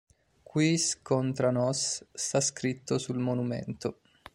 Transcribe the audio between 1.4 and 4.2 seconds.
nos, sta scritto sul monumento.